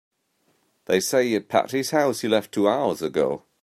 They 0.85 0.99
say 0.99 1.35
at 1.35 1.47
Patti's 1.47 1.91
house 1.91 2.21
he 2.21 2.27
left 2.27 2.51
two 2.51 2.67
hours 2.67 3.03
ago. 3.03 3.43